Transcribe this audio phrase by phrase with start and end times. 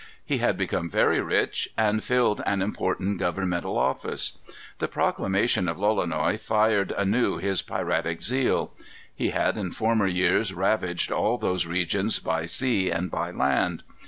[0.25, 4.39] He had become very rich, and filled an important governmental office.
[4.79, 8.73] The proclamation of Lolonois fired anew his piratic zeal.
[9.13, 13.83] He had in former years ravaged all those regions by sea and by land.